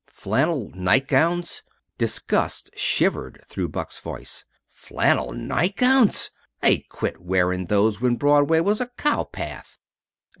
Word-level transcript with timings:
"Flannel 0.09 0.71
nightgowns!" 0.73 1.61
Disgust 1.99 2.71
shivered 2.75 3.39
through 3.47 3.69
Buck's 3.69 3.99
voice. 3.99 4.45
"Flannel 4.67 5.31
nightgowns! 5.31 6.31
They 6.59 6.79
quit 6.89 7.21
wearing 7.21 7.65
those 7.65 8.01
when 8.01 8.15
Broadway 8.15 8.61
was 8.61 8.81
a 8.81 8.87
cow 8.97 9.25
path." 9.25 9.77